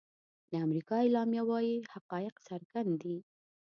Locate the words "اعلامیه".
1.03-1.43